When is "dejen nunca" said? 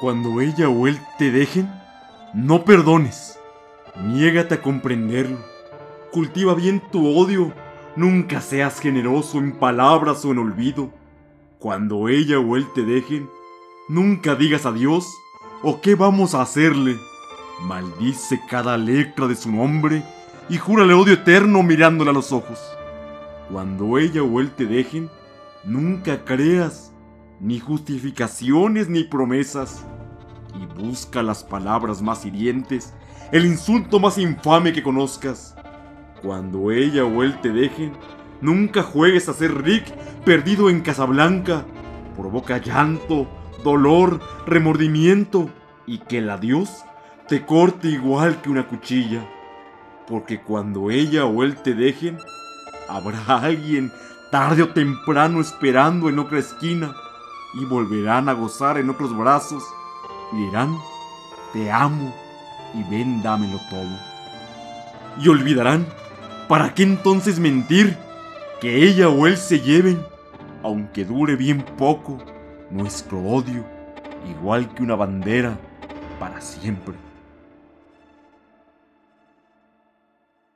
12.82-14.34, 24.64-26.24, 37.50-38.82